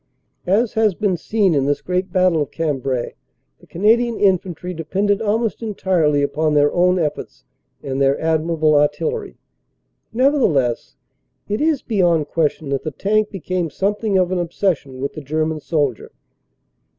[0.47, 3.13] As has been seen, in this great battle of Cambrai
[3.59, 7.43] the Canadian infantry de pended almost entirely upon their own efforts
[7.83, 9.37] and their admir able artillery.
[10.11, 10.95] Nevertheless
[11.47, 15.59] it is beyond question that the tank became something of an obsession with the German
[15.59, 16.11] soldier.